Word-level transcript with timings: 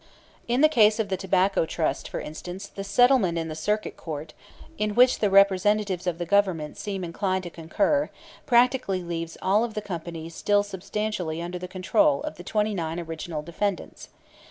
In 0.47 0.61
the 0.61 0.67
case 0.67 0.99
of 0.99 1.09
the 1.09 1.15
Tobacco 1.15 1.67
Trust, 1.67 2.09
for 2.09 2.19
instance, 2.19 2.65
the 2.67 2.83
settlement 2.83 3.37
in 3.37 3.49
the 3.49 3.55
Circuit 3.55 3.97
Court, 3.97 4.33
in 4.79 4.95
which 4.95 5.19
the 5.19 5.29
representatives 5.29 6.07
of 6.07 6.17
the 6.17 6.25
Government 6.25 6.75
seem 6.75 7.03
inclined 7.03 7.43
to 7.43 7.51
concur, 7.51 8.09
practically 8.47 9.03
leaves 9.03 9.37
all 9.43 9.63
of 9.63 9.75
the 9.75 9.79
companies 9.83 10.33
still 10.33 10.63
substantially 10.63 11.39
under 11.39 11.59
the 11.59 11.67
control 11.67 12.23
of 12.23 12.37
the 12.37 12.43
twenty 12.43 12.73
nine 12.73 12.99
original 12.99 13.43
defendants. 13.43 14.09